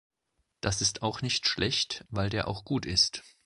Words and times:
Das 0.61 0.81
ist 0.81 1.03
auch 1.03 1.21
nicht 1.21 1.47
schlecht, 1.47 2.05
weil 2.09 2.31
der 2.31 2.47
auch 2.47 2.65
gut 2.65 2.87
ist. 2.87 3.21